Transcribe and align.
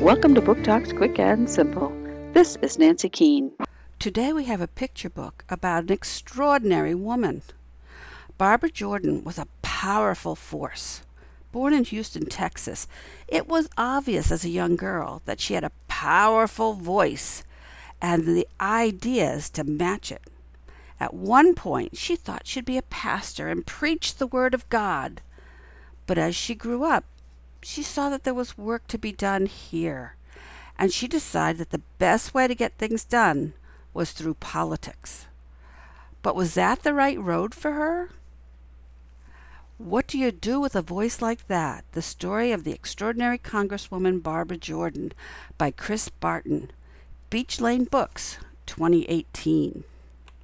Welcome 0.00 0.36
to 0.36 0.40
Book 0.40 0.62
Talks 0.62 0.92
Quick 0.92 1.18
and 1.18 1.50
Simple. 1.50 1.92
This 2.32 2.56
is 2.62 2.78
Nancy 2.78 3.08
Keene. 3.08 3.50
Today 3.98 4.32
we 4.32 4.44
have 4.44 4.60
a 4.60 4.68
picture 4.68 5.10
book 5.10 5.44
about 5.48 5.82
an 5.82 5.92
extraordinary 5.92 6.94
woman. 6.94 7.42
Barbara 8.38 8.70
Jordan 8.70 9.24
was 9.24 9.38
a 9.38 9.48
powerful 9.60 10.36
force. 10.36 11.02
Born 11.50 11.72
in 11.72 11.82
Houston, 11.82 12.26
Texas, 12.26 12.86
it 13.26 13.48
was 13.48 13.68
obvious 13.76 14.30
as 14.30 14.44
a 14.44 14.50
young 14.50 14.76
girl 14.76 15.20
that 15.24 15.40
she 15.40 15.54
had 15.54 15.64
a 15.64 15.72
powerful 15.88 16.74
voice 16.74 17.42
and 18.00 18.24
the 18.24 18.46
ideas 18.60 19.50
to 19.50 19.64
match 19.64 20.12
it. 20.12 20.22
At 21.00 21.12
one 21.12 21.56
point, 21.56 21.96
she 21.96 22.14
thought 22.14 22.46
she'd 22.46 22.64
be 22.64 22.78
a 22.78 22.82
pastor 22.82 23.48
and 23.48 23.66
preach 23.66 24.14
the 24.14 24.28
Word 24.28 24.54
of 24.54 24.68
God. 24.68 25.22
But 26.06 26.18
as 26.18 26.36
she 26.36 26.54
grew 26.54 26.84
up, 26.84 27.04
she 27.62 27.82
saw 27.82 28.08
that 28.08 28.24
there 28.24 28.34
was 28.34 28.58
work 28.58 28.86
to 28.88 28.98
be 28.98 29.12
done 29.12 29.46
here, 29.46 30.16
and 30.78 30.92
she 30.92 31.08
decided 31.08 31.58
that 31.58 31.70
the 31.70 31.82
best 31.98 32.34
way 32.34 32.46
to 32.46 32.54
get 32.54 32.78
things 32.78 33.04
done 33.04 33.54
was 33.92 34.12
through 34.12 34.34
politics. 34.34 35.26
But 36.22 36.36
was 36.36 36.54
that 36.54 36.82
the 36.82 36.94
right 36.94 37.18
road 37.18 37.54
for 37.54 37.72
her? 37.72 38.10
What 39.78 40.08
do 40.08 40.18
you 40.18 40.32
do 40.32 40.58
with 40.58 40.74
a 40.74 40.82
voice 40.82 41.22
like 41.22 41.46
that? 41.46 41.84
The 41.92 42.02
story 42.02 42.50
of 42.50 42.64
the 42.64 42.72
extraordinary 42.72 43.38
Congresswoman 43.38 44.22
Barbara 44.22 44.56
Jordan 44.56 45.12
by 45.56 45.70
Chris 45.70 46.08
Barton. 46.08 46.72
Beach 47.30 47.60
Lane 47.60 47.84
Books, 47.84 48.38
2018. 48.66 49.84